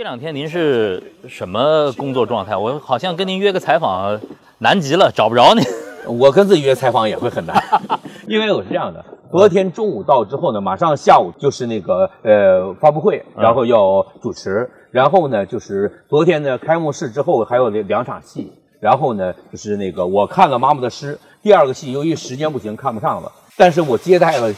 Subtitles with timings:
[0.00, 2.56] 这两天您是什么工作状态？
[2.56, 4.18] 我好像跟您约个采访，
[4.60, 5.62] 难极了，找不着您。
[6.18, 7.62] 我跟自己约采访也会很难，
[8.26, 23.30] 因为我是这样的，昨天中午到之后呢，马上下午就是那个呃发布会，然后要主持，然后呢就是昨天呢开幕式之后还有两两场戏，然后呢就是那个我看了妈妈的诗，第二个戏由于时间不行看不上了，
[23.60, 24.50] 但是我接待了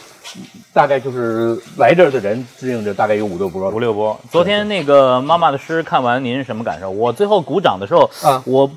[0.72, 4.16] 大概就是来这儿的人，支应着大概有五六波，五六波。
[4.30, 6.88] 昨天那个妈妈的诗看完，您是什么感受？
[6.88, 8.70] 我最后鼓掌的时候，啊我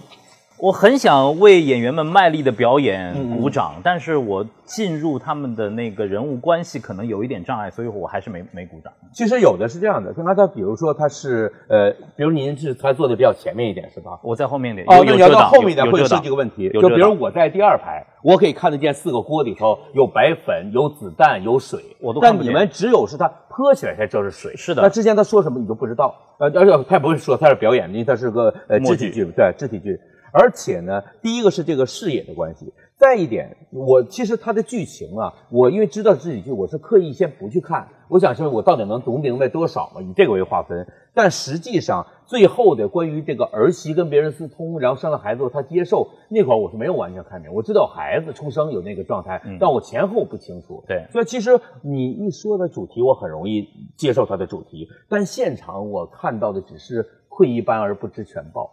[0.58, 8.92] 我很想为演员们卖力的表演嗯鼓掌，但是我进入他们的那个人物关系可能有一点障碍，所以我还是没没鼓掌。
[9.14, 14.20] 其实有的是这样的，刚才他比如说他是呃，比如您是他坐的比较前面一点是吧？
[14.24, 16.70] 我在后面点，哦，有那你要到后面一点会是有有遮挡这个问题。
[16.70, 24.56] 就比如我在第二排，我可以看得见四个锅里头有白粉、有子弹、有水，我都但你们只有是它泼起来才知道是水。
[24.56, 26.16] 是的那之前他说什么你都不知道。
[26.40, 30.00] 呃，而且他也不会说他是表演，因为他是个呃肢体剧，对肢体剧。
[30.34, 40.88] 而且呢，第一个是这个视野的关系，再一点，我其实它的剧情啊，我因为知道肢体剧，我是刻意先不去看，我想说我到底能读明白多少嘛，以这个为划分。
[41.14, 50.82] 但实际上最后的关于这个儿媳跟别人私通，然后生了孩子后她接受那会儿我是没有完全看明，我知道孩子出生有那个状态，但我前后不清楚。
[50.88, 58.72] 对所以其实你一说的主题，我很容易接受它的主题，但现场我看到的只是窥一斑而不知全豹。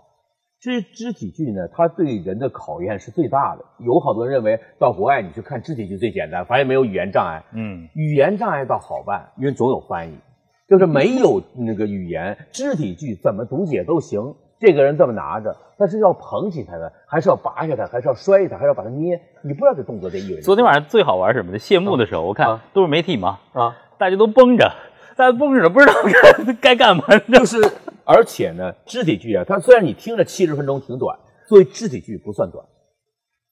[0.63, 3.65] 肢肢体剧呢，它对人的考验是最大的。
[3.81, 7.43] 有好多人认为到国外你去看肢体剧最简单，发现没有语言障碍。
[7.53, 10.17] 嗯，语言障碍倒好办，因为总有翻译。
[10.69, 14.21] 就是没有那个语言，肢体剧怎么读解都行。
[14.61, 19.21] 这个人这么拿着，但是要捧起他的，还是要拔下他，还是要摔他，还是要把他捏？
[19.43, 21.59] 你不知道这动作这意味着昨天晚上最好玩什么的？
[21.59, 23.77] 谢幕的时候，我看啊都是媒体嘛，啊。
[23.99, 24.71] 大家都绷着，
[25.17, 25.93] 大家绷着不知道
[26.47, 27.03] 该该干嘛。
[27.33, 27.61] 就是，
[28.05, 32.65] 而且呢，肢体剧啊，它虽然你听着七十分钟挺短，作为肢体剧不算短。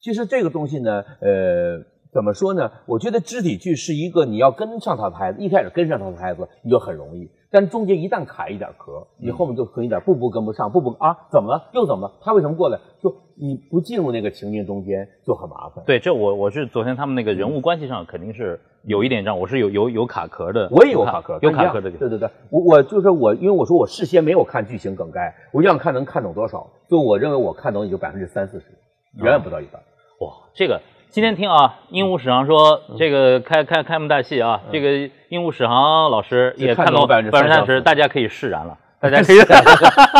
[0.00, 1.78] 其实这个东西呢，呃，
[2.12, 2.70] 怎么说呢？
[2.86, 11.70] 我觉得肢体剧是一个你要跟上他的拍子，一开始跟上他的拍子你就很容易，但中间一旦卡一点壳，你后面就可能一点步步跟不上，步步啊怎么了？
[11.72, 12.14] 又怎么了？
[12.20, 12.78] 他为什么过来？
[13.00, 15.84] 就你不进入那个情境中间就很麻烦。
[15.86, 21.90] 对，这我我是昨天他们那个人物关系上肯定是有一点让，我是有有有卡壳的，我也有卡壳，有卡壳的。
[21.92, 28.66] 对对对，我我就是我，因为我说我事先没有看剧情梗概，我就想看能看懂多少，就我认为我看懂也就百分之三四十，
[29.14, 29.80] 远远不到一半。
[30.20, 30.78] 哇，这个
[31.10, 39.38] 今天听啊，鹦鹉史航说这个开开开幕大戏啊，这个鹦鹉史航老师也看懂看懂百分之三30%十，大家可以释然了， 大家可以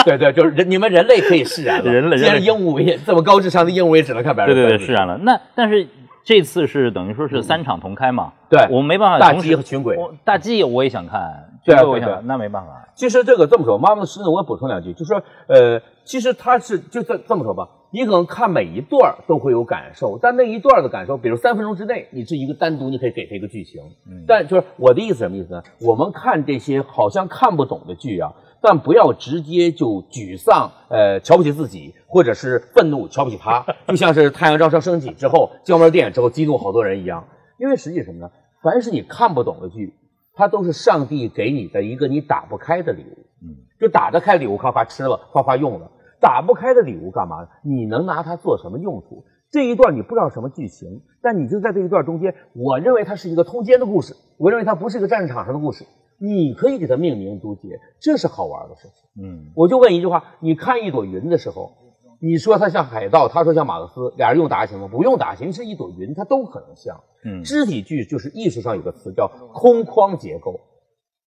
[0.05, 5.17] 对对，就是人你们人类可以释然了， 人类既然人类鹦鹉也这么高智商的鹦鹉也只能看百分之对对对释然了。
[5.19, 5.87] 那但是
[6.25, 8.33] 这次是等于说是三场同开嘛？
[8.49, 8.67] 对。
[8.69, 9.97] 我们没办法大同时鸡和群鬼。
[9.97, 12.89] 我大鸡我也想看，对啊群鬼我想看，对对那没办法。
[12.95, 23.81] 其实这个这么说，妈妈的诗呢，我也补充两句，就说呃，其实它是就这这么说吧，你可能看每一段儿都会有感受，但那一段儿的感受，比如三分钟之内，你是一个单独，你可以给它一个剧情。
[24.07, 25.63] 嗯但就是我的意思什么意思呢？
[25.81, 37.25] 我们看这些好像看不懂的剧啊，但不要直接就沮丧，呃，瞧不起自己，或者是愤怒瞧不起他，就像是《太阳照常升起》之后，姜文电影之后激怒好多人一样。
[37.59, 38.31] 因为实际什么呢？
[38.63, 39.95] 凡是你看不懂的剧，
[40.41, 43.19] 它都是上帝给你的一个你打不开的礼物。
[43.43, 45.91] 嗯，就打得开礼物，夸夸吃了，夸夸用了。
[46.19, 47.49] 打不开的礼物干嘛呢？
[47.63, 49.25] 你能拿它做什么用处？
[49.51, 55.85] 这一段你不知道什么剧情，但你就在这一段中间，我认为它是一个通奸的故事，我认为它不是一个战场上的故事，
[56.19, 59.25] 你可以给它命名读解，这是好玩的事情。
[59.25, 61.73] 嗯，我就问一句话：你看一朵云的时候，
[62.23, 64.89] 你说它像海盗，他说像马克思，俩人用打行吗？
[64.89, 67.01] 不用打行，是一朵云，它都可能像。
[67.25, 70.59] 嗯肢体剧就是艺术上有个词叫空框结构，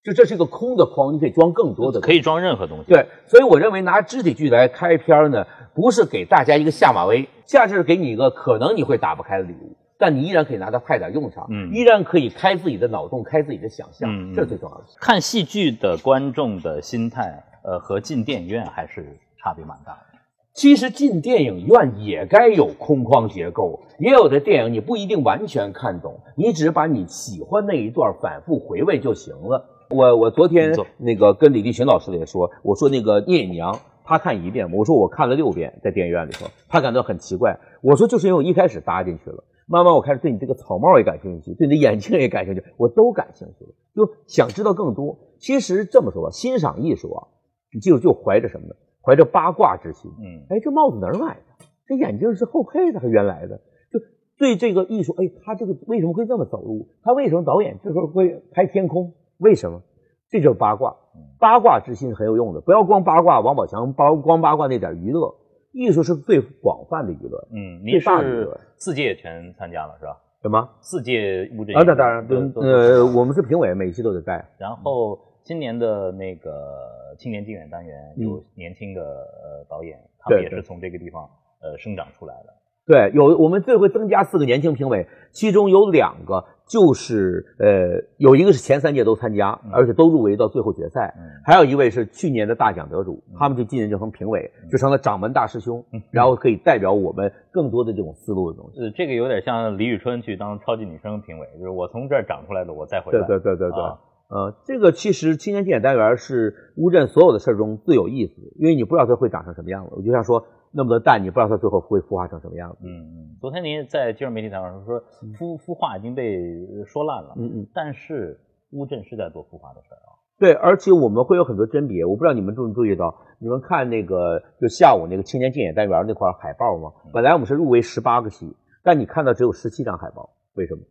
[0.04, 2.86] 就这是一个空的框，你可以装更多的东西可以装任何东西。
[2.92, 14.84] 对，所以我认为拿肢体剧来开篇儿呢，不是给大家一个下马威，下至是给你一个可能你会打不开的礼物，但你依然可以拿它派点用场，嗯依然可以开自己的脑洞，开自己的想象，嗯嗯这是最重要的。
[15.00, 20.13] 看戏剧的观众的心态，呃，和进电影院还是差别蛮大的。
[20.54, 29.66] 其实进电影院也该有空框结构，也有的电影你不一定完全看懂，你只是把你喜欢那一段反复回味就行了。
[29.90, 33.74] 我我昨天那个跟李立群老师也说，我说那个《聂隐娘》，
[34.06, 37.60] 他看一遍，我说我看了六遍，在电影院里头，他感到很奇怪。
[37.82, 45.18] 我说就是因为我一开始搭进去了，慢慢我开始对你这个草帽也感兴趣，对你的眼镜也感兴趣，我都感兴趣了，就想知道更多。
[45.40, 47.28] 其实这么说吧，欣赏艺术啊，
[47.74, 48.76] 你记住就怀着什么呢？
[49.06, 50.12] 怀着八卦之心。
[50.20, 51.66] 嗯哎，这帽子哪儿买的？
[51.86, 53.58] 这眼镜是后配的还是原来的？
[53.92, 54.00] 就
[54.38, 56.88] 对这个艺术，哎，他这个为什么会这么走路？
[57.04, 59.14] 他为什么导演这时候会拍天空？
[59.38, 59.82] 为什么？
[60.30, 60.96] 这就是八卦。
[61.40, 65.36] 八卦之心是很有用的，不要光八卦王宝强，包光八卦那点娱乐，
[65.74, 67.48] 艺术是最广泛的娱乐。
[67.52, 70.18] 嗯，您最大的娱是四届全参加了是吧？
[70.42, 70.70] 什么？
[70.82, 74.44] 四届乌镇啊，那当然，对呃，我们是评委，每一期都得在。
[74.58, 81.24] 然后今年的那个青年竞演单元嗯有年轻的呃导演，他们对对也是从这个地方
[81.62, 82.54] 呃生长出来的。
[82.86, 98.82] 对，有我们最会增加四个年轻评委，其中有两个就是呃，有一个是前三届都参加，嗯而且都入围到最后决赛，嗯还有一位是去年的大奖得主，嗯他们就今年就成评委，就成了掌门大师兄嗯，然后可以代表我们更多的这种思路的东西。
[98.82, 103.28] 呃，这个有点像李宇春去当超级女声评委，就是我从这儿长出来的，我再回对来。
[103.28, 103.82] 对对对对。
[103.82, 103.98] 啊
[104.34, 109.92] 呃，这个其实青年竞演单元是乌镇所有的事儿中最有意思的，因为你不知道它会长成什么样子。
[109.96, 112.80] 我就像说那么多蛋，你不知道它最后会孵化成什么样子。
[112.82, 113.38] 嗯嗯。
[113.40, 115.00] 昨天您在今日媒体采访上说，
[115.38, 118.40] 孵孵化已经被呃说烂了，嗯嗯，但是
[118.72, 120.18] 乌镇是在做孵化的事儿啊。
[120.40, 126.92] 对，而且我们会有很多甄别，我不知道你们注没注意到，你们看那个就下午那个青年竞演单元那块海报吗？
[127.06, 128.52] 嗯本来我们是入围十八个戏，
[128.82, 130.82] 但你看到只有十七张海报，为什么？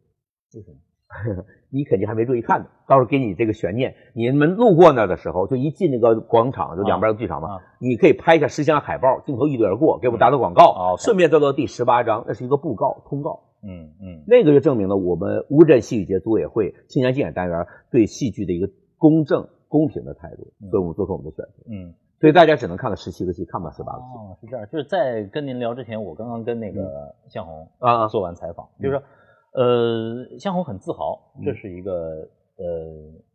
[0.54, 0.76] 为什么？
[1.70, 3.94] 你肯定还没注意看呢，到时候给你这个悬念。
[4.14, 21.52] 你们路过那儿的时候，就一进那个广场，就两边的剧场嘛，啊你可以拍一下十张海报，镜头一掠而过，给我们打打广告，哦顺便做到第十八章，那是一个布告通告，嗯嗯那个就证明了我们乌镇戏剧节组委会青年竞演单元对戏剧的一个公正公平的态度，所以我们做出我们的选择。
[21.70, 21.94] 嗯。
[22.20, 24.64] 所以大家只能看到十七个戏，看不到十八个戏哦，是这样。
[24.70, 28.06] 就是在跟您聊之前，我刚刚跟那个向红啊。
[28.06, 29.02] 做完采访，就是说，
[29.52, 31.92] 呃，向红很自豪，嗯这是一个
[32.56, 32.64] 呃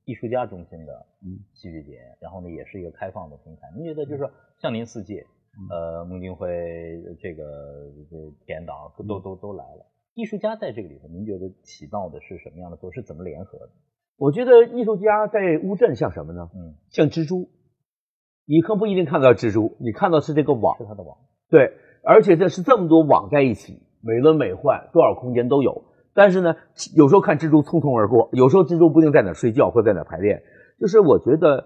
[0.05, 3.71] 艺术家中心的嗯戏剧节，然后呢也是一个开放的平台。
[3.75, 6.47] 您觉得就是说，像您四季，嗯呃，孟京辉
[7.19, 7.43] 这个
[8.09, 9.85] 这田导嗯都都都来了，
[10.15, 12.93] 艺术家在这个里头，您觉得起到的是什么样的作用？
[12.93, 13.69] 是怎么联合的？
[14.17, 16.49] 我觉得艺术家在乌镇像什么呢？
[16.55, 17.47] 嗯，像蜘蛛，
[18.47, 20.85] 你可不一定看到蜘蛛，你看到是这个网是。
[20.85, 21.15] 它的网，
[21.51, 21.73] 对，
[22.03, 25.83] 而且这是这么多网在一起，美轮美奂，多少空间都有。
[26.17, 26.55] 但是呢，
[26.95, 30.41] 有时候看蜘蛛匆匆而过，有时候蜘蛛不定在哪儿睡觉或在哪儿排练。
[30.79, 31.65] 就是我觉得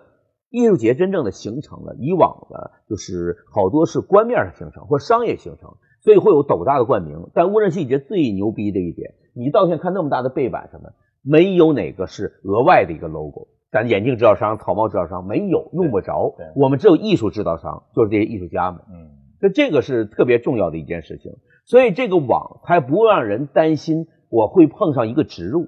[0.50, 7.30] 艺术节真正的形成了，以往的就是好多是官面上形成或商业形成，所以会有斗大的冠名。
[7.34, 10.92] 但乌镇戏剧节最牛逼的一点，你到现在看那么大的背板上面，
[11.24, 13.48] 没有哪个是额外的一个 logo。
[13.72, 16.36] 咱眼镜制造商、草帽制造商没有，用不着。
[16.58, 18.82] 我们只有艺术制造商，就是这些艺术家们。
[18.92, 21.32] 嗯所以这个是特别重要的一件事情，
[21.66, 25.68] 所以这个网才不让人担心我会碰上一个植入，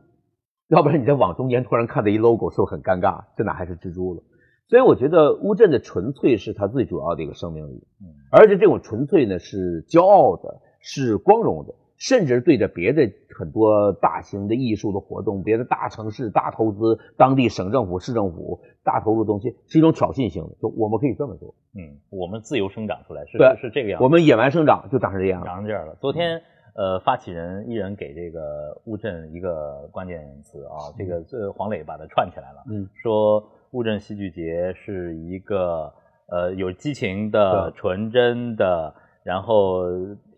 [0.69, 3.25] 要不然你在网中间突然看到一 logo，是不是很尴尬？
[3.37, 4.23] 这哪还是蜘蛛了？
[4.69, 20.55] 所以我觉得乌镇的纯粹是它最主要的一个生命力，嗯而且这种纯粹呢是骄傲的，是光荣的，甚至对着别的很多大型的艺术的活动、别的大城市、大投资、当地省政府、市政府大投入的东西，是一种挑衅性的。
[20.61, 24.03] 就我们可以这么做，嗯，我们自由生长出来是对是是这个样子。
[24.03, 25.45] 我们野蛮生长就长成这样了。
[25.45, 25.95] 长成这样了。
[25.99, 26.41] 昨天，
[26.75, 35.93] 呃，发起人一人给这个乌镇一个关键词啊，这个这黄磊把它串起来了，嗯，说乌镇戏剧节是一个
[36.31, 39.83] 呃有激情的、纯真的，然后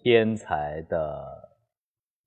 [0.03, 0.97] 天才的，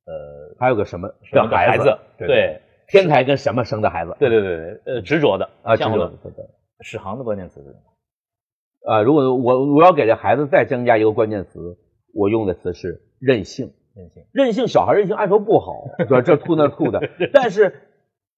[0.06, 1.99] 呃，还有个什么什么的孩子？
[2.16, 4.16] 对天才跟什么生的孩子？
[4.19, 6.46] 对对对对，呃，执着的啊，知道像我对对。
[6.81, 8.91] 史航的关键词是什么？
[8.91, 11.77] 啊，如果我我要给这孩子再增加一个关键词，
[12.15, 13.74] 我用的词是任性。
[13.98, 14.22] 任性。
[14.32, 17.00] 任性，小孩任性，爱说不好， 说这吐那吐的。
[17.32, 17.74] 但是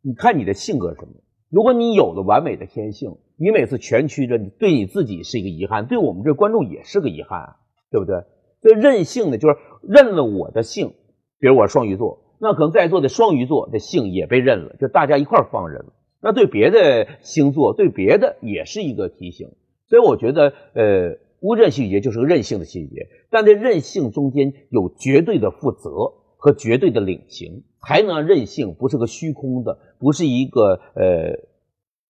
[0.02, 1.12] 你看你的性格是什么？
[1.50, 7.56] 如果你有了完美的天性，你每次全曲着，你对你自己是一个遗憾，对我们这观众也是个遗憾，
[7.90, 8.22] 对不对？
[8.62, 10.94] 所以任性呢，就是认了我的性，
[11.38, 15.92] 比如我是双鱼座，那可能在座的双鱼座的性也被认了，就大家一块放任了。
[16.22, 19.48] 那对别的星座，对别的也是一个提醒。
[19.88, 25.90] 所以我觉得，呃，乌镇戏剧节就是个任性的戏剧节，但在任性中间有绝对的负责
[26.36, 31.38] 和绝对的领情，才能让任性不是个虚空的，不是一个呃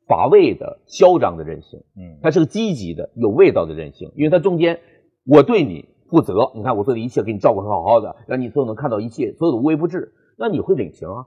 [0.08, 4.80] 乏味的、嚣张的任性，嗯，它是个积极的、有味道的任性，因为它中间
[5.24, 11.26] 我对你负责，你看我做的一切给你照顾的好好的，让你所有能看到一切，所有的无微不至，那你会领情啊。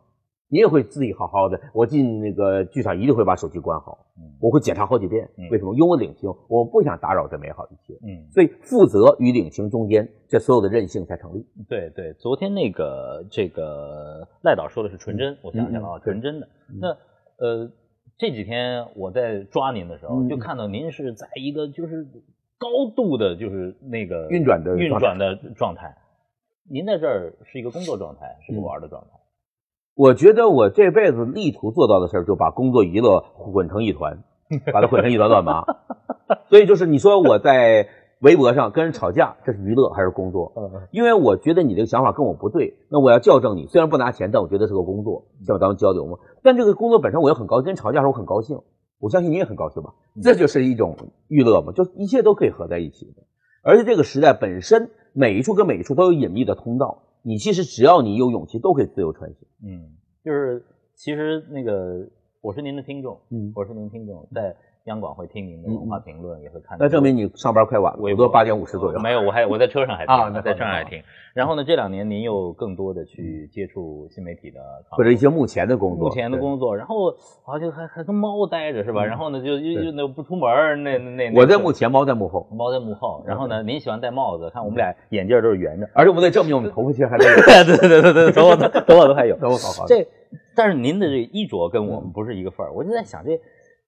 [0.53, 5.49] 你也会自己好好的，我进那个剧场一定会把手机关好，嗯我会检查好几遍嗯。
[5.49, 5.73] 为什么？
[5.73, 7.97] 因为我领情，我不想打扰这美好一切。
[8.03, 8.29] 嗯。
[8.29, 11.43] 所以负责与领情中间，这所有的任性才成立。
[11.67, 16.47] 对对，昨天那个这个赖导说的是纯真，我想起来了啊，纯真的。
[16.79, 16.89] 那
[17.43, 17.71] 呃
[18.19, 22.05] 这几天我在抓您的时候，嗯就看到您是在一个就是
[22.59, 25.97] 高度的，就是那个运转的运转的状态。
[26.69, 29.19] 您在这儿是一个工作状态，是个嗯玩的状态。
[29.95, 34.23] 我觉得我这辈子力图做到的事儿，就把工作娱乐混成一团。
[34.71, 35.63] 把它混成一团乱麻。
[36.49, 37.87] 所以就是你说我在
[38.19, 40.53] 微博上跟人吵架，这是娱乐还是工作？
[40.91, 43.65] 因为我觉得你这个想法跟我不对，那我要校正你。
[43.67, 46.17] 虽然不拿钱，但我觉得是个工作，像咱们交流嘛。
[46.43, 48.59] 但这个工作本身我也很高兴，跟人吵架时候我很高兴。
[48.99, 49.93] 我相信你也很高兴吧？
[50.21, 50.95] 这就是一种
[51.27, 53.23] 娱乐嘛，就一切都可以合在一起的。
[53.63, 59.47] 而且这个时代本身每一处跟每一处都有隐秘的通道，你其实只要你有勇气，都可以自由穿行。
[59.63, 60.63] 嗯，就是
[60.93, 62.07] 其实那个
[62.41, 64.55] 我是您的听众，嗯，我是您听众，在。
[64.85, 66.77] 央广会听您的文化评论，也会看。
[66.77, 68.99] 那证明你上班快晚了，我都八点五十左右。
[68.99, 71.01] 没有，我还我在车上还听啊，在车上还听。
[71.33, 74.59] 然后呢，这两年您又更多的去接触新媒体的，
[74.89, 76.75] 或者一些目前的工作，目前的工作。
[76.75, 79.05] 然后好像还还跟猫待着是吧？
[79.05, 81.33] 然后呢，就又又那不出门那那。
[81.33, 83.23] 我在幕前，猫在幕后，猫在幕后。
[83.25, 87.23] 然后呢，您喜欢戴帽子，看我们俩眼镜都是圆的，而且我们得证明我们头发其实还在。
[87.63, 89.37] 对对对对，头发头发都还有。
[89.39, 89.85] 头发好好。
[89.87, 90.05] 这，
[90.53, 93.39] 但是您的这衣着跟我们不是一个范儿，我就在想这。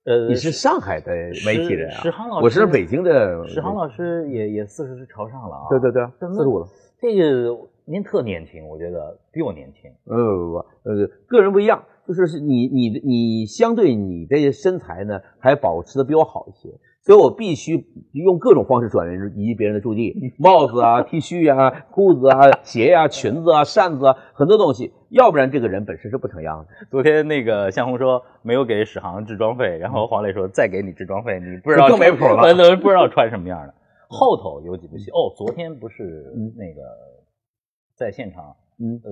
[0.06, 1.12] 呃，你是上海的
[1.48, 2.00] 媒体人啊？
[2.04, 3.48] 史航老师，我是北京的。
[3.48, 5.66] 史航老师也也四十朝上了啊。
[5.68, 6.68] 对对对，四十五了。
[7.02, 9.92] 这个您特年轻，我觉得比我年轻。
[10.04, 10.58] 呃不不，
[10.90, 16.70] 呃，个人不一样，就是你你你相对你的身材呢，还保持的比我好一些。
[17.06, 19.08] 所以我必须用各种方式转
[19.38, 26.88] 移别人的注意力， 帽子啊、T 恤啊、裤子啊、鞋呀、裙子啊、扇子啊，很多东西，要不然这个人本身是不成样的。
[26.90, 32.42] 昨天那个向红说没有给史航置装费，然后黄磊说再给你置装费，你不知道更没谱了，
[32.82, 33.74] 不知道穿什么样的。
[34.08, 36.82] 后头有几部戏哦，昨天不是那个
[37.96, 39.12] 在现场，嗯呃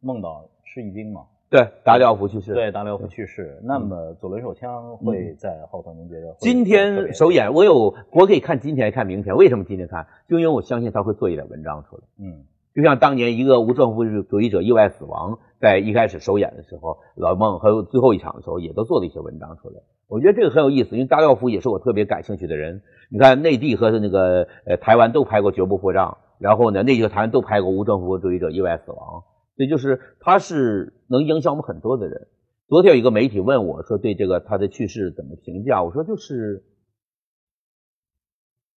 [0.00, 1.22] 梦到施一兵吗？
[1.50, 2.54] 对，达里奥夫去世。
[2.54, 3.58] 对，达里奥夫去世。
[3.64, 6.36] 那么左轮手枪会在后头，您觉得？
[6.38, 9.34] 今天首演，我有，我可以看今天，看明天。
[9.34, 10.06] 为什么今天看？
[10.28, 12.02] 就因为我相信他会做一点文章出来。
[12.20, 19.80] 嗯，就像当年一个无政府主义者意外死亡，在一开始首演的时候，老孟还有最后一场的时候，也都做了一些文章出来。
[20.06, 22.82] 我觉得这个很有意思，因为达里奥夫也是我特别感兴趣的人。
[23.10, 29.24] 你看，内地和那个呃台湾都拍过《绝不付账》，然后呢，内地和台湾都拍过无政府主义者意外死亡。
[29.60, 32.28] 所以就是他是能影响我们很多的人。
[32.66, 36.64] 昨天有一个媒体问我说：“对这个他的去世怎么评价？”我说：“就是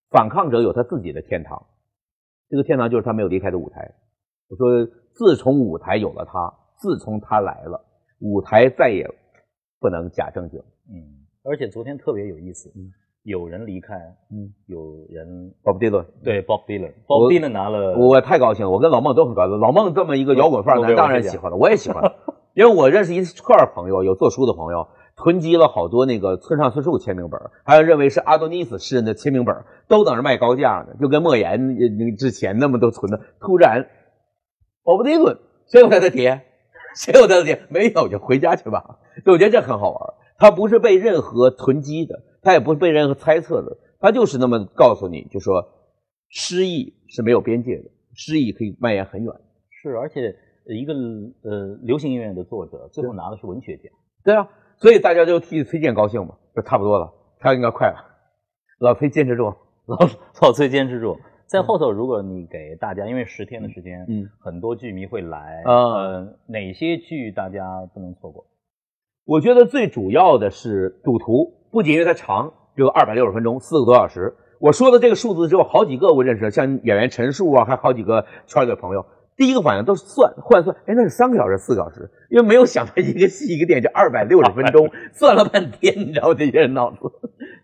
[0.09, 1.67] 反抗者有他自己的天堂，
[2.49, 3.95] 这个天堂就是他没有离开的舞台。”
[4.49, 4.85] 我说
[5.15, 7.85] ：“自从舞台有了他，自从他来了，
[8.19, 9.07] 舞台再也
[9.79, 10.59] 不能假正经。”
[10.91, 12.69] 嗯，而且昨天特别有意思。
[12.75, 12.91] 嗯。
[13.23, 13.95] 有人离开，
[14.31, 19.57] 嗯，有人，Bob Dylan，对，Bob Dylan，Bob Dylan 拿了，我太高兴了，我跟老孟都很高兴。
[19.57, 22.03] 老孟这么一个摇滚范儿，咱当然喜欢了，我也喜欢，
[22.53, 29.55] 因为我认识一串朋友，有做书的朋友，囤积了好多那个村上春树签名本，还有认为是阿多尼斯诗人的签名本，
[29.87, 33.21] 都等着卖高价呢，就跟莫言那之前那么多存的。
[33.39, 33.87] 突然
[34.83, 35.37] ，Bob Dylan，
[35.67, 36.41] 谁有他的碟？
[36.97, 37.61] 谁有他的碟？
[37.69, 38.99] 没有就回家去吧。
[39.25, 42.19] 我觉得这很好玩，他不是被任何囤积的。
[42.43, 45.65] 他也不是被任何猜测的，他就是那么告诉你，就说
[46.29, 49.33] 诗意是没有边界的，诗意可以蔓延很远。
[49.81, 50.35] 是，而且
[50.65, 53.91] 一个呃流行音乐的作者，最后拿的是文学奖。
[54.23, 57.97] 对啊，所以大家就替崔健高兴嘛，就差不多了，他应该快了。
[58.79, 59.53] 老崔坚持住，
[59.87, 59.97] 老
[60.41, 61.17] 老崔坚持住。
[61.47, 68.45] 在后头，如果你给大家，因为十天的时间，嗯，很多剧迷会来，呃，哪些剧大家不能错过？
[69.25, 71.59] 我觉得最主要的是《赌徒》。
[71.73, 74.35] 不仅因为它长，只有二百六十分钟，四个多小时。
[74.59, 79.03] 我说的这个数字只有好几个我认识，像演员陈数啊，还好几个圈里的朋友。
[79.35, 86.97] 第一个反应都是算换算，哎，那是三个小时，四个小时，因为没有想到一个戏一个电影就二百六十分钟， 算了半天，你知道这些人脑子。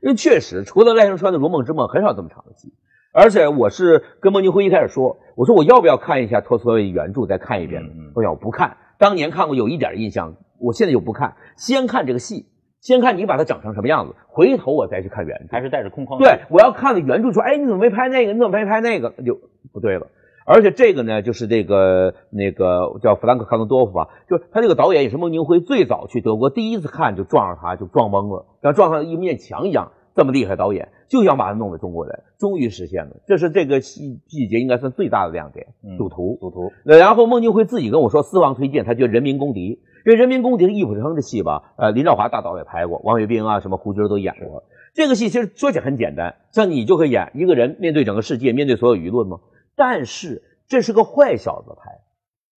[0.01, 2.74] 因为确实，除了赖声川的《如梦之梦》，很少这么长的戏。
[3.13, 7.89] 而且我是跟孟京辉一开始说，我说我要不要看一下托斯托耶原著，再看一遍呢？
[8.16, 12.48] 我讲我不看，当年看过有一点印象，我现在就不看，先看这个戏。
[12.81, 16.19] 先看你把它整成什么样子，回头我再去看原著，还是带着空框？
[16.19, 18.33] 对，我要看了原著说，哎，你怎么没拍那个？
[18.33, 19.13] 你怎么没拍那个？
[19.17, 19.39] 那就
[19.74, 20.07] 不对了。
[20.45, 29.91] 而且这个呢，就是这个那个叫弗兰克·康德多夫吧，就是他这个导演也是孟京辉最早去德国，第一次看就撞上他，就撞懵了，像撞上一面墙一样。
[30.19, 33.15] 这么厉害导演就想把他弄到中国人，终于实现了。
[33.25, 35.67] 这是这个戏季节应该算最大的亮点。
[35.97, 36.73] 赌徒，赌徒。
[36.83, 39.75] 然后孟京辉自己跟我说，私房推荐，他觉得《人民公敌》。
[40.05, 41.71] 因为《人民公敌》是易卜生的戏吧？
[41.77, 44.65] 呃，林兆华大导也拍过，王学兵啊，什么胡军都演过。
[44.93, 49.39] 这个戏其实说起来很简单，像你就可以演一个人面对整个世界，面对所有舆论吗？
[49.77, 52.01] 但是这是个坏小子拍，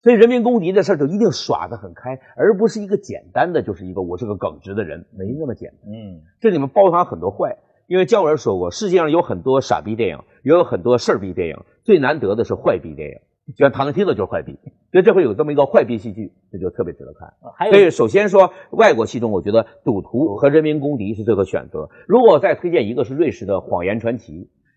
[0.03, 5.93] 所以《人民公敌》的事儿就一定耍得很开，而不是一个简单的就是一个我是个耿直的人，没那么简单。
[5.93, 7.57] 嗯，这里面包含很多坏。
[7.87, 13.17] 因为姜文说过，世界上有很多傻逼电影，也有很多事儿逼电影，最难得的是坏逼电影。
[13.55, 14.59] 就像唐人街的就是坏逼，
[14.91, 17.35] 所以这会有这么一个坏逼戏剧，这就特别值得看。
[17.71, 21.91] 所以首先说外国戏中，我觉得《赌徒》和《人民公敌》是最合选择。
[22.09, 24.33] 如果再推荐一个，是瑞士的《谎言传奇》，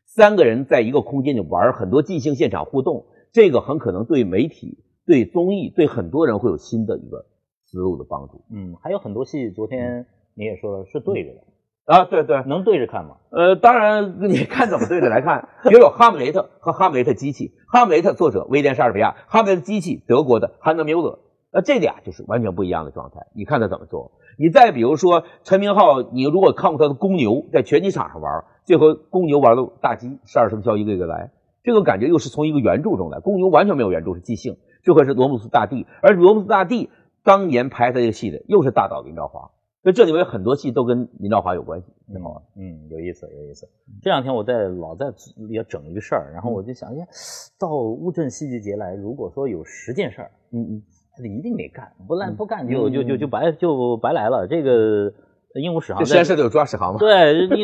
[0.05, 7.25] 三个人在一个空间里玩很多即兴现场互动，这个很可能对媒体、对综艺、对很多人会有新的一个
[7.63, 8.43] 思路的帮助。
[8.51, 11.41] 嗯，还有很多戏，昨天你也说了是对着的。
[11.85, 13.17] 啊，对对，能对着看吗？
[13.29, 15.49] 呃，当然，你看怎么对着来看。
[15.69, 21.19] 比如《哈姆雷特》和《哈姆雷特机器》，《哈姆雷特》作者威廉·莎士比亚，《哈姆雷特机器》德国的汉德·缪勒，
[21.51, 23.27] 那这俩就是完全不一样的状态。
[23.35, 24.13] 你看他怎么做？
[24.39, 33.19] 你再比如说陈明昊，你如果看过他的公牛，在拳击场上玩，最后公牛玩的大鸡，十二生肖一个一个来，这个感觉又是从一个原著中来。
[33.19, 34.57] 公牛完全没有原著，是即兴。
[34.85, 36.89] 这回是罗姆斯大帝，而罗姆斯大帝
[37.23, 39.51] 当年拍他这个戏的又是大导林兆华。
[39.81, 42.43] 所以这里面有很多戏都跟林兆华有关系，挺好玩。
[42.57, 43.67] 嗯，有意思，有意思。
[44.01, 45.13] 这两天我在老在
[45.47, 47.07] 也整一个事儿，然后我就想，哎，
[47.59, 50.83] 到乌镇戏剧节来，如果说有十件事儿，嗯嗯，
[51.15, 54.47] 他一定得干，不干不干就就就就白就白来了。
[54.47, 55.13] 这个
[55.53, 56.97] 鹦鹉史航，这先是就抓史航嘛。
[56.97, 57.61] 对，你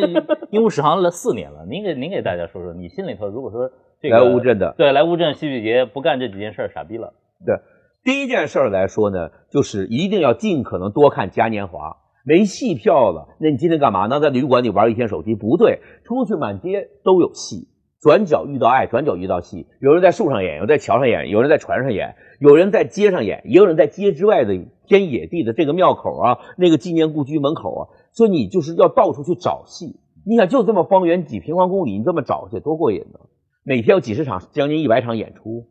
[0.51, 3.71] 鹦鹉史航了四年了，您给您给大家说说，你心里头如果说
[4.01, 7.13] 这个来乌镇的，对，来乌镇戏剧节不干这几件事儿，傻逼了。
[7.45, 7.55] 对，
[8.03, 11.97] 第一件事儿来说呢，就是一定要尽可能多看嘉年华。
[12.23, 14.19] 没戏票了，那你今天干嘛呢？
[14.19, 15.33] 在旅馆里玩一天手机？
[15.33, 17.67] 不对，出去满街都有戏，
[17.99, 19.65] 转角遇到爱，转角遇到戏。
[19.79, 24.53] 有人在树上演，有人在桥上演，有人在船上演，有人在街上演，也有人在街之外的
[24.87, 27.81] 偏野地的这个庙口啊，那个纪念故居门口啊。
[28.11, 29.99] 所以你就是要到处去找戏。
[30.23, 33.19] 你想，就这么方圆几平方公里，你这么找去多过瘾呢？
[33.63, 35.67] 每天有几十场，将近一百场演出，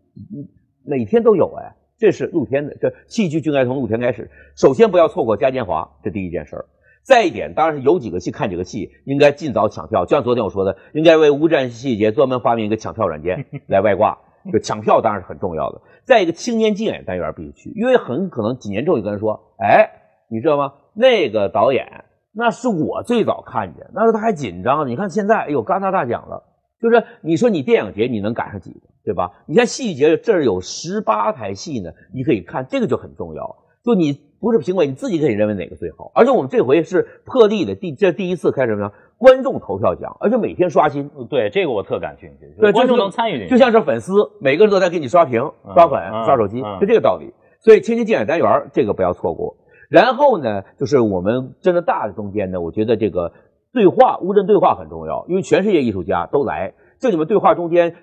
[0.84, 1.76] 每天都有哎。
[1.98, 4.30] 这是露天的，这戏剧就应该从露天开始。
[4.56, 6.64] 首先不要错过嘉年华，这第一件事儿。
[7.02, 10.04] 再一点，当然是有几个戏看几个戏，应该尽早抢票。
[10.04, 14.18] 就像昨天我说的，应该为乌镇戏节专门发明一个抢票软件来外挂。
[14.50, 15.82] 就抢票当然是很重要的。
[16.04, 19.90] 再一个，青年竞演单元必须去，因为很可能几年之后有个人说：“哎，
[20.30, 20.72] 你知道吗？
[20.94, 24.88] 那个导演那是我最早看见，那时候他还紧张。
[24.88, 26.44] 你看现在，哎呦，戛纳大奖了。
[26.80, 29.32] 就是你说你电影节你能赶上几个？”对吧？
[29.46, 33.56] 你像戏剧节这儿有十八台戏呢，你可以看，这个就很重要。
[33.82, 36.12] 就你不是评委，你自己可以认为哪个最好。
[36.14, 38.92] 而且我们这回是破例的，第这第一次开什么呢？
[39.16, 41.10] 观众投票奖，而且每天刷新。
[41.30, 42.54] 对，这个我特感兴趣。
[42.60, 47.32] 对，观众能参与就像是粉丝，每个人都在给你刷屏、刷粉、刷手机，就这个道理。
[47.58, 49.56] 所以，青年竞演单元这个不要错过。
[49.88, 53.32] 然后呢，就是我们真的大的中间呢，我觉得这个
[53.72, 57.94] 对话乌镇对话很重要，因为全世界艺术家都来，这里面对话中间。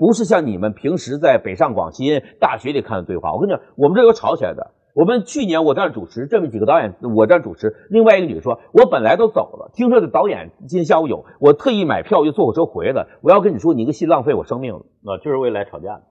[0.00, 4.70] 不是像你们平时在北上广新大学里看的对话，我跟你讲，我们这有吵起来的。
[4.94, 13.08] 我们去年我在这主持，这么几个导演，我这主持，另外一个女的说，我本来都走了，听说这导演今天下午有，我特意买票又坐火车回来。
[13.22, 16.02] 我要跟你说，你个戏浪费我生命了，那就是为了来吵架的。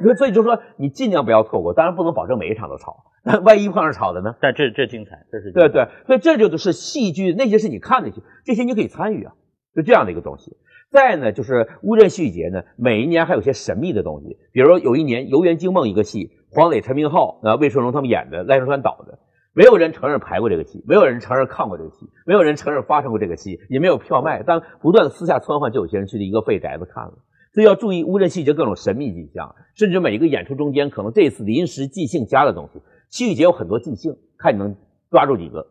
[0.00, 3.04] 对，所以就说你尽量不要错过，当然不能保证每一场都吵，
[3.42, 4.34] 万一碰上吵的呢？
[4.40, 9.32] 但这这精彩，这是对对，所以这就是戏剧，那些是你看的戏，这些你可以参与啊，
[9.74, 10.56] 就这样的一个东西。
[10.90, 19.18] 再呢，就是乌镇戏剧节呢，每一年还有些神秘的东西，比如说有一年《游园惊梦》一个戏，黄磊、陈明昊、啊魏春荣他们演的，赖声川导的，
[19.54, 27.14] 没有人承认排过这个戏，没有人承认看过这个戏，没有人承认发生过这个戏，也没有票卖，但不断的私下窜换，就有些人去一个废宅子看了。
[27.54, 32.80] 所以要注意乌镇细节各种神秘迹象，甚至每一个演出中间可能这次临时即兴加的东西。
[33.08, 34.74] 细节有很多即兴，看你能
[35.08, 35.68] 抓住几个，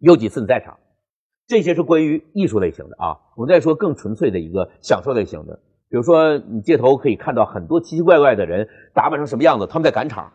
[0.00, 0.78] 有几次你在场。
[1.46, 10.32] 这些是关于艺术类型的啊，我们再说更纯粹的一个享受类型的，比如说你街头可以看到很多奇奇怪怪的人打扮成什么样子，他们在赶场。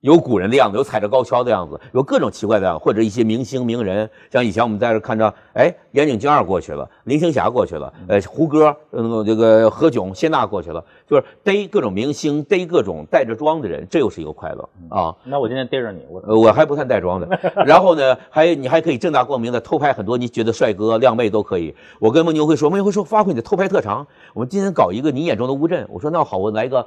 [0.00, 15.14] 有古人的样子，有踩着高跷的样子，有各种奇怪的样子，或者一些明星名人，像以前我们在这看着，哎，岩井俊二过去了，林青霞过去了，呃，胡歌，嗯，这个何炅、谢娜过去了，就是逮各种明星，逮各种带着妆的人，这又是一个快乐啊。
[15.24, 17.38] 那我今天逮着你，我我还不算带妆的。
[17.66, 21.74] 然后呢，还你还可以正大光明的偷拍很多你觉得帅哥靓妹都可以。
[21.98, 25.86] 我跟孟牛会说，孟牛会说发挥你的偷拍特长，我们今天搞一个你眼中的乌镇。
[25.90, 26.86] 我说那好，我来一个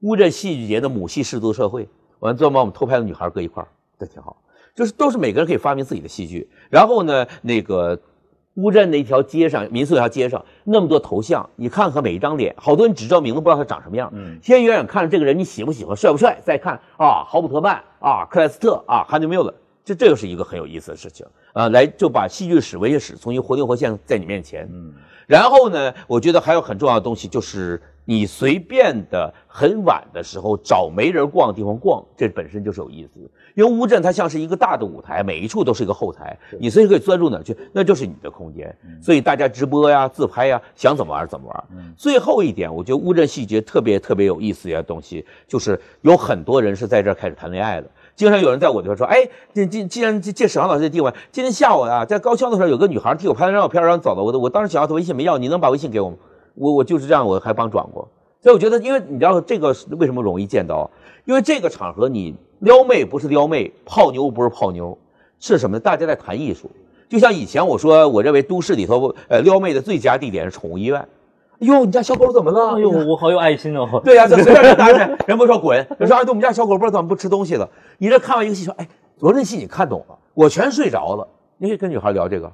[0.00, 1.86] 乌镇戏剧节的母系氏族社会。
[2.20, 4.36] 完，之后把我们偷拍的女孩搁一块儿，这挺好。
[4.74, 6.48] 就是都是每个人可以发明自己的戏剧。
[6.70, 7.98] 然后呢，那个
[8.54, 14.08] 乌镇的一条街上，民宿一条街上那么多头像，你看看每一张脸，好多人只知道名字，不知道他长什么样。
[14.14, 16.38] 嗯，先远远看着这个人，你喜不喜欢，帅不帅？
[16.44, 19.52] 再看啊，豪普特曼啊，克莱斯特啊，汉尼缪勒，
[19.88, 24.68] 这这个是一个很有意思的事情啊，来就把戏剧史、文学史重新活灵活现在你面前。
[24.70, 24.92] 嗯，
[25.26, 27.80] 然后呢，我觉得还有很重要的东西就是。
[28.10, 33.30] 你随便的很晚的时候找没人逛的地方逛，这本身就是有意思。
[33.54, 38.74] 因为乌镇它像是一个大的舞台，每一处都是一个后台，你随时可以钻入哪儿去，那就是你的空间。
[39.02, 41.64] 所以大家直播呀、自拍呀，想怎么玩怎么玩。
[41.72, 47.90] 嗯最后一点，我觉得乌镇细节特别特别有意思的东西，就是有很多人是在这儿开始谈恋爱的。
[48.18, 54.20] 经常有人在我这边说，哎，既既既然借沈阳老师的地方，今天下午啊，在高跷的时候有个女孩替我拍了张照片，然后走了。
[54.20, 56.16] 我我当时想要她微信没要，你能把微信给我吗？
[56.56, 58.08] 我我就是这样，我还帮转过。
[58.42, 60.90] 所以我觉得，因为你知道这个为什么容易见到？
[61.26, 64.98] 因为这个场合你撩妹不是撩妹，泡妞不是泡妞，
[65.38, 65.78] 是什么？
[65.78, 66.68] 大家在谈艺术。
[67.08, 71.06] 就像以前我说，我认为都市里头呃撩妹的最佳地点是宠物医院。
[71.60, 72.76] 哎呦，你家小狗怎么了？
[72.76, 74.00] 哎呦，我好有爱心哦。
[74.04, 77.68] 对呀、这随便人搭讪，人不说滚，人 说哎，对我们家小狗不知道怎么不吃东西了。
[77.98, 81.26] 你这看完一个戏说，哎，昨天戏你看懂了，我全睡着了。
[81.56, 82.50] 你可以跟女孩聊这个。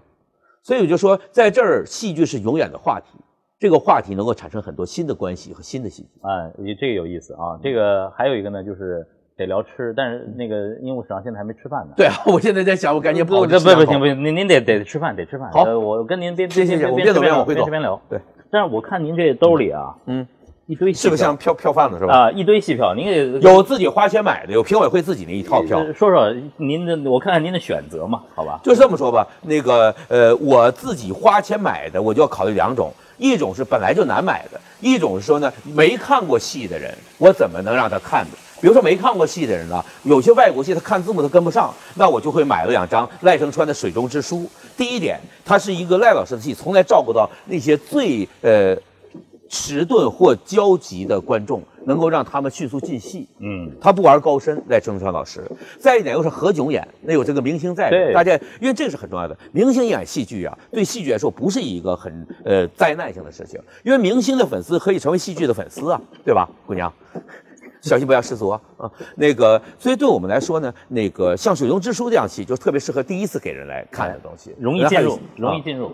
[0.63, 3.19] 所以我就说，在这儿戏剧是永远的话题。
[3.59, 6.09] 这个话题能够产生很多新的关系和新的戏剧。
[6.23, 7.59] 哎，这个有意思啊。
[7.63, 11.93] 这个还有一个呢，就是得聊吃，但是那个鹦鹉市长现在还没吃饭呢。
[11.97, 15.51] 对啊，我现在在想，我赶紧跑不去吃两口不不行不行，您您得得吃饭，得吃饭。
[15.53, 18.01] 好呃我跟您边谢谢谢我边走边聊我会走边吃边聊。
[18.09, 18.19] 对，
[18.55, 20.25] 但是我看您这兜里啊，嗯，
[20.67, 22.15] 一堆戏票是不是像票票贩子是吧？
[22.15, 25.81] 啊，一堆戏票，您给有自己花钱买的，有评委会自己那一套票。
[25.81, 28.61] 呃说说您的，我看看您的选择嘛，好吧？
[28.63, 38.39] 就这么说吧，那个呃，我自己花钱买的，我就要考虑两种，一种是本来就难买的，一种是说呢，没看过戏的人，我怎么能让他看的？
[38.61, 44.39] 比如说没看过戏的人呢，有些外国戏他看字幕他跟不上，那我就会买了两张赖声川的《水中之书》。
[44.77, 48.77] 第一点，它是一个赖老师的戏，从来照顾到那些最呃
[49.49, 53.29] 迟钝或焦急的观众，能够让他们迅速进戏。
[53.39, 55.49] 嗯，他不玩高深，赖声川老师。
[55.79, 59.37] 再一点又是何炅演，那有这个明星在对，大家因为这个是很重要的。
[59.53, 66.93] 明星演戏剧啊，对戏剧来说不是一个很呃灾难性的事情，因为明星的粉丝可以成为戏剧的粉丝啊，对吧，姑娘？
[67.89, 68.61] 小心不要失足啊！
[68.79, 75.87] 啊，那个，所以对我们来说呢，那个像《水中之书》这样戏，就特别适合第一次给人来看的东西，容易进入，容易啊进入。
[75.89, 75.93] 哎，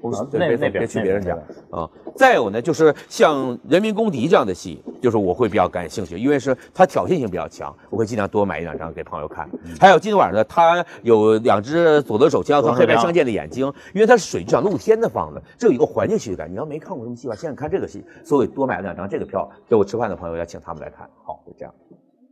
[0.00, 1.36] 我啊对那那边别别去别人家
[1.70, 1.88] 啊。
[2.14, 9.48] 再有呢，就是像《人民公敌》这样的戏，就是我会比较感兴趣，因为是它挑衅性比较强，我会尽量多买一两张给朋友看。
[9.64, 16.50] 嗯还有今天晚上呢，它有两只左轮手枪和黑白相间的眼睛，因为它是水剧场露天的放的，这有一个环境戏剧感。
[16.50, 21.08] 你要没看过什么戏吧，现在看这个戏，所以多买了两张这个票，给我吃饭的朋友要请他们来看。
[21.24, 21.74] 好，就这样。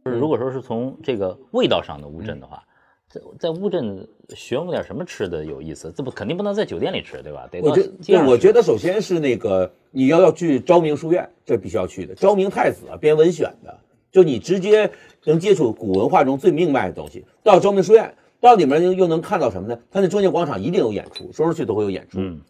[0.05, 2.63] 如果说是从这个味道上的乌镇的话，
[3.11, 5.92] 在在乌镇寻摸点什么吃的有意思？
[5.96, 7.49] 这不肯定不能在酒店里吃，对吧？
[7.51, 12.14] 得我觉我觉得首先是那个你要要去昭明书院，这必须要去的。
[12.14, 13.77] 昭明太子啊，编文选的，
[14.12, 14.88] 就你直接
[15.25, 17.25] 能接触古文化中最命脉的东西。
[17.42, 19.77] 到昭明书院，到里面又又能看到什么呢？
[19.90, 22.20] 他那中间广场一定有演出，说出去都会有演出。
[22.20, 22.40] 嗯，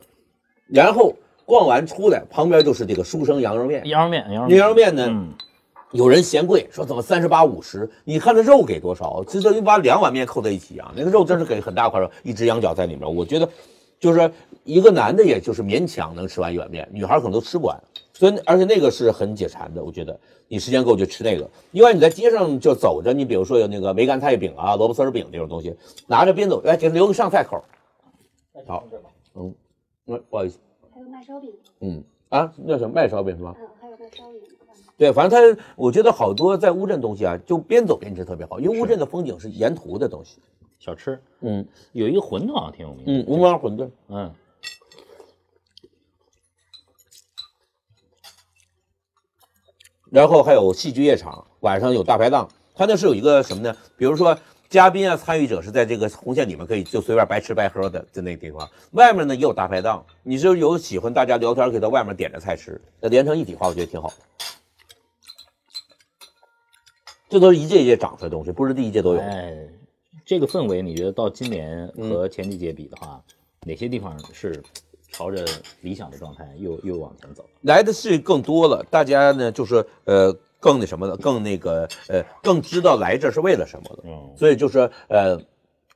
[0.66, 3.82] 然后逛完出来，旁边就是这个书生羊肉面。
[3.86, 5.32] 羊肉面，羊肉牛肉面呢，嗯，
[5.92, 7.90] 有人嫌贵，说怎么三十八五十？
[8.04, 9.24] 你看这肉给多少？
[9.26, 10.92] 这等于把两碗面扣在一起啊！
[10.96, 13.12] 那个肉真是给很大块肉，一只羊角在里面。
[13.12, 13.48] 我觉得，
[13.98, 14.30] 就是
[14.62, 17.76] 一个男的，也就是勉强能吃完一碗面，女孩可能都吃不完。
[18.12, 19.82] 所以，而且那个是很解馋的。
[19.82, 21.50] 我觉得你时间够就吃那个。
[21.72, 25.74] 另外，你在街上就走着，你比如说有那个梅干菜饼啊、萝卜丝儿饼这种东西，
[26.06, 27.64] 拿着边走，哎，给留个上菜口。
[28.66, 28.84] 好，
[29.34, 29.52] 嗯，
[30.06, 30.58] 嗯，不好意思，
[30.94, 31.50] 还有卖烧饼，
[31.80, 33.54] 嗯啊，那是卖烧饼是吗？
[33.60, 34.40] 嗯，还有卖烧饼。
[34.96, 40.38] 对，反正它，我觉得好多在乌镇东西啊，就边走边吃特别好，因为乌镇的风景是沿途的东西。
[40.78, 43.12] 小吃嗯有一个馄饨好像挺有名的。
[43.12, 44.32] 嗯，吴王馄饨，嗯，
[50.10, 52.48] 然后还有戏剧夜场，晚上有大排档。
[52.74, 53.76] 它那是有一个什么呢？
[53.98, 54.38] 比如说
[54.70, 58.70] 嘉宾啊、参与者是在这个红线里面可以就随便白吃白喝的，在那个地方。
[58.92, 64.14] 外面呢也有大排档，你就有喜欢大家聊天，可以到外面点着菜吃，那连成一体化，我觉得挺好的。
[67.28, 69.20] 这都是一届一届长出来的东西，不是第一届都有。
[69.20, 69.58] 哎，
[70.24, 73.20] 这个氛围，你觉得到今年嗯和前几届比的话，
[73.66, 74.62] 哪些地方是
[75.10, 75.44] 朝着
[75.80, 77.44] 理想的状态又又往前走？
[77.62, 84.02] 来的是更多了，大家呢就是呃更那什么的，更那个呃更知道来这儿是为了什么的。
[84.04, 85.40] 嗯，所以就是呃，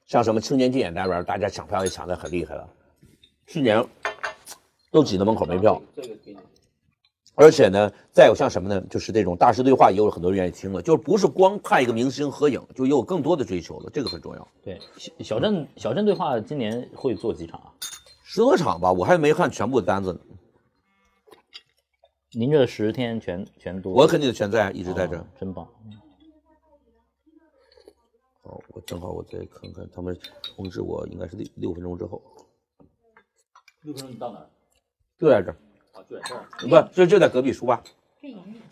[0.07, 2.67] 像什么青年竞演那边，大家抢票也抢得很厉害了，
[3.47, 3.85] 去年
[4.91, 5.81] 都挤到门口没票。
[5.95, 6.09] 这个
[7.37, 14.49] 而且呢，再有像什么呢，就是这种大师对话，也有很多人愿意听了，就是不是光看一个明星合影，就也有更多的追求了，这个很重要。
[14.63, 17.75] 对，小小镇小镇对话今年会做几场啊？
[18.23, 20.21] 十多场吧，我还没看全部的单子呢，
[22.37, 25.27] 您这十天全全都我肯定全在，一直在这儿哦。
[25.39, 25.65] 真棒。
[28.43, 30.19] 好，我正好我再看看，他们
[30.57, 32.21] 通知我应该是六六分钟之后，
[33.83, 34.51] 六分钟你到哪儿？
[35.17, 35.57] 就在这儿，
[35.93, 36.45] 啊，就在这儿。
[36.61, 37.83] 不，就就在隔壁书吧。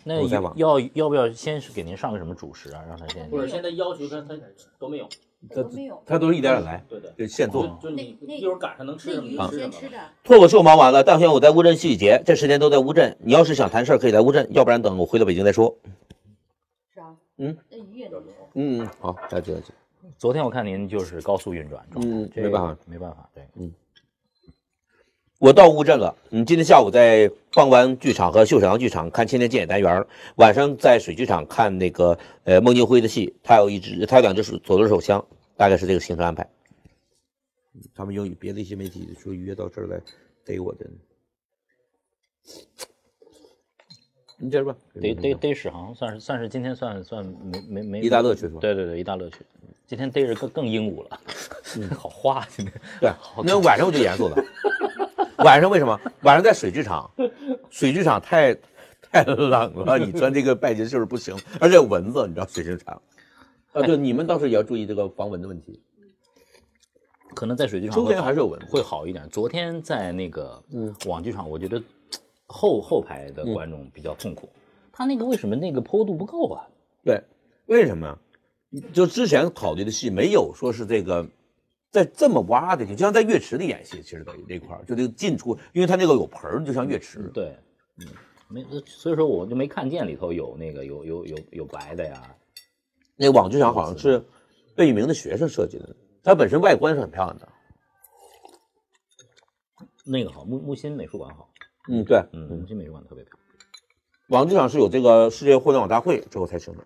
[0.03, 0.15] 那
[0.55, 2.83] 要要不要先是给您上个什么主食啊？
[2.87, 4.37] 让他先不是，现在要求跟他
[4.77, 5.07] 都没有，
[5.49, 6.03] 他都没有。
[6.05, 7.77] 他都是一点点来，对对，就现做。
[7.81, 9.73] 就你那一会儿赶上能吃什么吃什么
[10.23, 13.15] 脱口秀忙完了，当天我在乌镇戏剧节，这十天都在乌镇。
[13.19, 15.75] 你要是想谈事儿，可以来乌镇，要不然等我回到北京再说。
[16.93, 17.15] 是啊？
[17.37, 18.29] 嗯，那鱼也能吃。
[18.53, 19.75] 嗯，好，再见再见。
[20.17, 23.43] 昨天我看您就是高速运转状态，嗯没办法，没办法，对，
[25.43, 26.15] 我到乌镇了。
[26.29, 30.01] 嗯，今天下午在傍湾剧场和秀沈阳剧场看《千年剑元》，
[30.37, 35.21] 晚上在水剧场看那个呃孟京辉的戏，他有一支，他有两支手左轮手枪，
[35.57, 36.49] 大概是这个行程安排。
[37.93, 39.99] 他们有别的一些媒体说约到这儿来
[40.45, 40.85] 逮我的，
[44.37, 44.73] 你接着吧。
[45.01, 49.39] 逮逮逮史航算是算是今天算算没没没一大乐趣是吧对对对，一大乐趣。
[49.85, 51.19] 今天逮着更更鹦鹉了，
[51.99, 52.73] 好花今天。
[53.01, 53.11] 对，
[53.43, 54.35] 那晚上我就严肃了。
[55.45, 55.99] 晚上为什么？
[56.21, 57.09] 晚上在水剧场，
[57.69, 58.55] 水剧场太
[59.11, 63.01] 太冷了， 你穿这个半截袖儿不行，而且有蚊子，你知道水剧场。
[63.73, 65.81] 啊，对，你们到时候也要注意这个防蚊的问题。
[67.35, 68.59] 可能在水剧场秋天还是有蚊。
[68.67, 69.27] 会好一点。
[69.29, 71.81] 昨天在那个嗯网剧场，我觉得
[72.45, 74.47] 后后排的观众比较痛苦，
[74.91, 76.61] 他那个为什么那个坡度不够啊？
[77.03, 77.19] 对，
[77.65, 78.15] 为什么？
[78.93, 81.25] 就之前考虑的戏没有说是这个，
[81.93, 87.29] 在这么挖的地，就像在乐池里演戏，其实等于这块儿就这个进出，因为它那个有盆儿，就像乐池。
[87.31, 87.55] 对，
[87.99, 88.07] 嗯，
[88.47, 92.35] 没，所以说我就没看见里头有那个有有有有白的呀。
[93.15, 94.25] 那个网剧场好像是
[94.75, 97.47] 贝聿铭的学生设计的，它本身外观是很漂亮的。
[100.03, 101.47] 那个好，木木心美术馆好，
[101.91, 103.43] 嗯，对，嗯，木心美术馆特别漂亮。
[104.29, 106.83] 网剧场是有这个世界互联网大会之后才成的。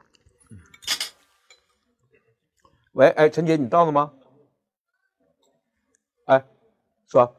[2.91, 4.12] 喂，哎，陈姐，你到了吗？
[6.28, 6.46] 哎，
[7.08, 7.36] 说，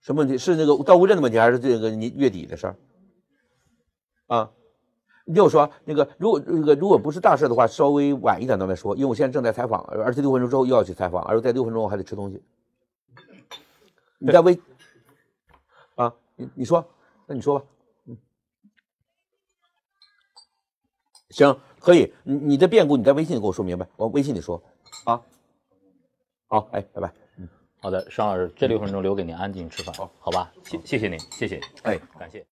[0.00, 0.38] 什么问题？
[0.38, 2.76] 是那个到乌镇的问题，还是这个你月底的事儿？
[4.28, 4.52] 啊，
[5.24, 12.40] 你听我说，那个如果那个如果不是大事的话，稍微晚一点再说，因为我现在正在采访，而且六分钟之后又要去采访，而且在六分钟我还得吃东西。
[14.18, 14.60] 你在微
[15.96, 16.88] 啊，你你说，
[17.26, 17.66] 那你说吧。
[21.30, 22.14] 行，可以。
[22.22, 24.62] 你你的变故你在微信里给我说明白，我微信里说
[25.04, 25.20] 啊。
[26.50, 27.12] 好，哎，拜拜。
[27.36, 27.48] 嗯
[27.80, 30.52] 好的，尚老师，这六分钟留给您安静吃饭，好吧？
[30.64, 32.44] 谢谢谢您，谢谢，哎，感谢。